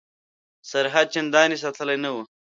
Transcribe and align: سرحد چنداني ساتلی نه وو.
سرحد 0.71 1.07
چنداني 1.13 1.57
ساتلی 1.63 1.97
نه 2.03 2.09
وو. 2.13 2.21